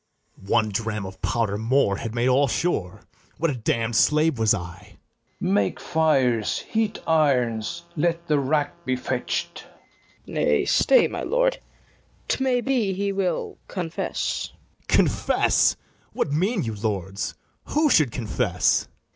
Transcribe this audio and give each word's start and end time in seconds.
BARABAS. 0.35 0.49
One 0.49 0.69
dram 0.69 1.05
of 1.05 1.21
powder 1.21 1.59
more 1.59 1.97
had 1.97 2.15
made 2.15 2.27
all 2.27 2.47
sure: 2.47 3.01
What 3.37 3.51
a 3.51 3.55
damn'd 3.55 3.95
slave 3.95 4.39
was 4.39 4.51
I! 4.51 4.57
[Aside.] 4.57 4.87
FERNEZE. 5.39 5.53
Make 5.53 5.79
fires, 5.79 6.59
heat 6.67 6.97
irons, 7.05 7.83
let 7.95 8.25
the 8.25 8.39
rack 8.39 8.83
be 8.83 8.95
fetch'd. 8.95 9.59
FIRST 9.59 9.69
KNIGHT. 10.25 10.33
Nay, 10.33 10.65
stay, 10.65 11.07
my 11.07 11.21
lord; 11.21 11.59
't 12.27 12.43
may 12.43 12.61
be 12.61 12.93
he 12.93 13.11
will 13.11 13.59
confess. 13.67 14.47
BARABAS. 14.47 14.95
Confess! 14.97 15.75
what 16.13 16.31
mean 16.31 16.63
you, 16.63 16.73
lords? 16.73 17.35
who 17.65 17.91
should 17.91 18.09
confess? 18.11 18.87